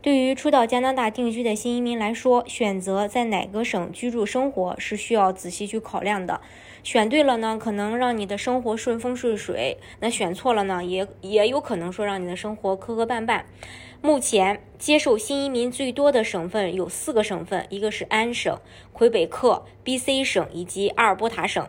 [0.00, 6.40] 对于初到加拿大定居的新移民来说，选择在哪个省居住生活是需要仔细去考量的。
[6.84, 13.42] 选对了呢，可能让你的生活顺风顺水；那选错了呢，也也有可能说让你的生活磕磕绊绊。
[14.00, 18.56] 目前接受新移民最多的省份有四个省份，一个是安省、
[18.92, 21.66] 魁北克、B.C 省以及阿尔伯塔省。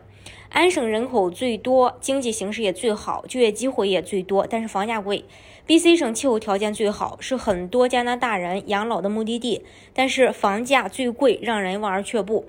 [0.50, 5.23] 安省人口最多，经济形势也最好，就业机会也最多，但是房价贵。
[5.68, 12.45] B.C 省气候条件最好，是很多加拿大人养老的目的地，但是房价最贵，让人望而却步。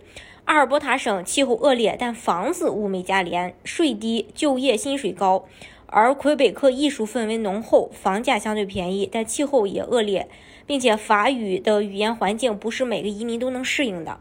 [0.47, 5.45] 阿尔伯塔省气候恶劣，但房子物美价廉，税低，就业薪水高；
[5.87, 10.27] 而魁北克艺术氛围浓厚，房价相对便宜，但气候也恶劣，
[10.67, 14.19] 并且法语的语言环境不是每个移民都能适应的。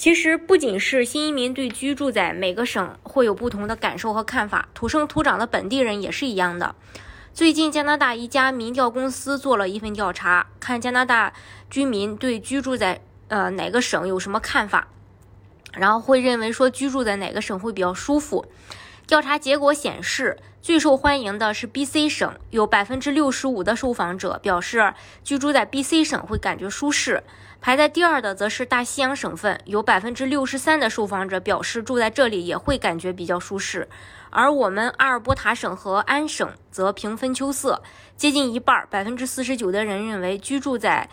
[0.00, 6.74] 其实，不仅是新移民对居住在每个省会有不同的感受和看法，土生土长的本地人也是一样的。
[7.34, 11.34] 最近，加拿大一家民调公司做了一份调查，看加拿大
[11.68, 14.88] 居民对居住在呃哪个省有什么看法。
[15.74, 18.46] 然后会认为说居住在哪个省会比较舒服？
[19.10, 24.94] 调查结果显示，最受欢迎的是 B.C 省，有百分之六十五的受访者表示
[25.24, 27.24] 居住在 B.C 省会感觉舒适。
[27.60, 33.88] 排在第二的则是大西洋省份，有百分之六十三的受访者表示住在这里也会感觉比较舒适。
[34.30, 37.82] 而我们阿尔伯塔省和安省则平分秋色，
[38.16, 41.08] 接近一半，百分之四十九的人认为居住在。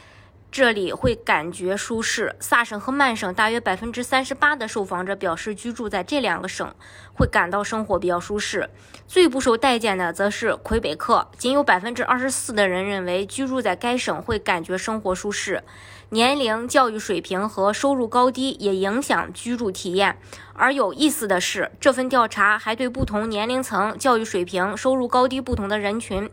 [0.49, 2.35] 这里会感觉舒适。
[2.39, 6.73] 萨省和曼省大约百分之三十八的受访者表示，居住在这两个省
[7.13, 8.69] 会感到生活比较舒适。
[9.07, 15.63] 最不受待见的则是魁北克，仅有百分之二十四的人认为居住在该省会感觉生活舒适。
[16.09, 20.17] 年龄、教育水平和收入高低也影响居住体验。
[20.53, 26.29] 而有意思的是，这份调查还对不同年龄层、教育水平、收入高低不同的人群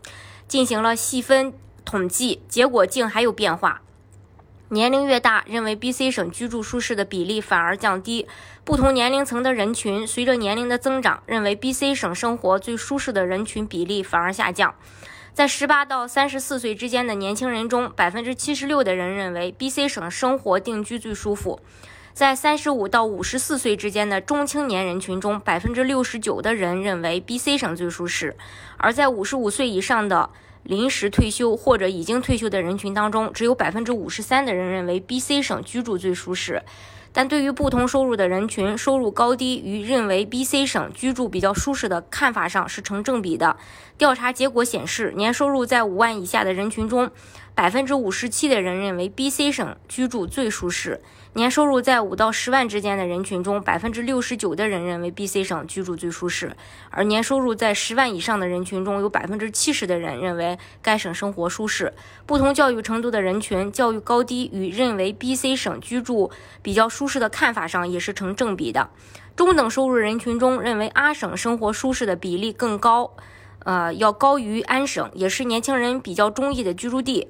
[0.47, 3.81] 进行了细分统计，结果竟还有变化。
[4.69, 8.27] 年龄越大，认为 B.C 省居住舒适的比例反而降低。
[8.63, 14.73] 不同年龄层的人群随着年龄的增长，认为 B.C 省生活最舒适的人群比例反而下降。
[15.35, 21.59] 在十八到三十四岁之间的年轻人中，百分之七十六的人认为 B.C 省生活定居最舒服。
[22.13, 28.35] 在三十五到五十四岁之间的中青年人群中，百分之六十九的人认为 B.C 省最舒适。
[28.77, 30.31] 而在五十五岁以上的。
[30.65, 36.61] 临时退休或者已经退休的人群当中，只有百分之五十三的人认为 B.C 省居住最舒适。
[37.15, 43.55] 但对于不同收入的人群，收入高低与认为 B.C 省居住比较舒适的看法上是成正比的。
[43.97, 47.09] 调查结果显示，年收入在五万以下的人群中，
[47.55, 50.99] 百分之五十七的人认为 B.C 省居住最舒适。
[51.31, 56.55] 年收入在五到十万之间的人群中，百分之六十九的人认为 B.C 省居住最舒适，
[56.89, 61.93] 而年收入在十万以上的人群中，有百分之七十的人认为该省生活舒适。
[62.25, 66.31] 不同教育程度的人群，教育高低与认为 B.C 省居住
[66.61, 68.89] 比较舒舒适的看法上也是成正比的。
[69.35, 73.11] 中等收入人群中，认为阿省生活舒适的比例更高，
[73.59, 77.27] 呃，要高于安省，也是年轻人比较中意的居住地。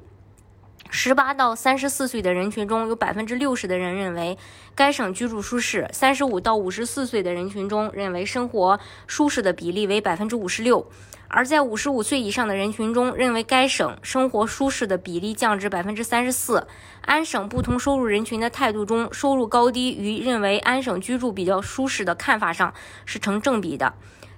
[0.90, 4.38] 十八到三十四岁的人群中有百分之六十的人认为
[4.74, 10.90] 该省居住舒适，三十五到五十四岁的人群中认为生活舒适的比例为百分之五十六，
[11.28, 16.66] 而在五十五岁以上的人群中认为该省生活舒适的比例降至百分之三十四。
[17.02, 22.74] 安省不同收入人群的态度中，收入高低与认为安省居住比较舒适的看法上
[23.06, 23.94] 是成正比的。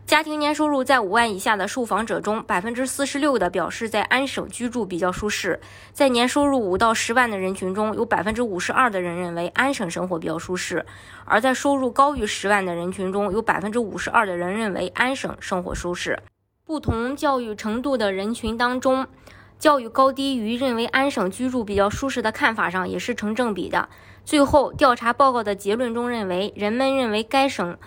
[0.08, 5.60] 家庭年收入在五万以下的受访者中，百分之四十六的表示在安省居住比较舒适。
[5.92, 10.80] 在年收入五到十万的人群中，有百分之五十二的人认为安省生活比较舒适；
[11.26, 16.18] 而在收入高于十万的人群中，有百分之五十二的人认为安省生活舒适。
[16.64, 19.06] 不同教育程度的人群当中，
[19.60, 23.90] 教育高低与认为安省居住比较舒适的看法上也是成正比的。
[24.24, 27.78] 最后，调查报告的结论中认为，人们认为该省。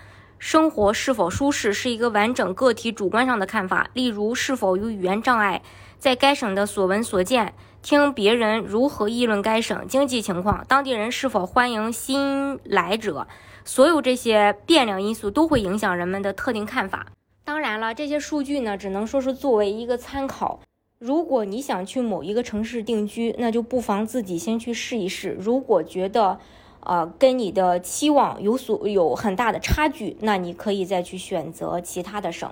[0.41, 5.61] 生活是否舒适是一个完整个体主观上的看法，例如是否有语言障碍，
[5.99, 7.53] 在该省的所闻所见，
[7.83, 13.27] 听别人如何议论该省经济情况，当地人是否欢迎新来者，
[13.63, 17.05] 所有这些变量因素都会影响人们的特定看法。
[17.43, 20.61] 当然了，这些数据呢，只能说是作为一个参考。
[20.97, 25.37] 如果你想去某一个城市定居，那就不妨自己先去试一试。
[25.39, 26.39] 如果觉得，
[26.83, 32.51] 呃，跟你的期望有所有很大的差距，那你可以再去选择其他的省。